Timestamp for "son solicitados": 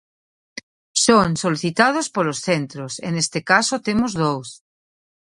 1.05-2.07